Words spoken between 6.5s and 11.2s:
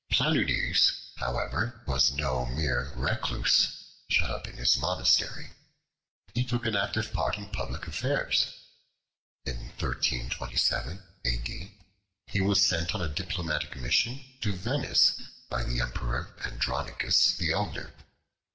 an active part in public affairs. In 1327